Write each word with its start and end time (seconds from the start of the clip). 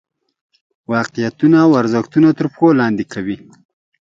واقعیتونه 0.93 1.57
او 1.65 1.71
ارزښتونه 1.81 2.27
تر 2.39 2.45
پښو 2.51 2.67
لاندې 2.81 3.05
کوي. 3.13 3.37